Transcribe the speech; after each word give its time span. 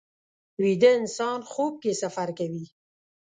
ویده 0.63 0.89
انسان 0.99 1.39
خوب 1.51 1.73
کې 1.83 1.91
سفر 2.01 2.29
کوي 2.39 2.65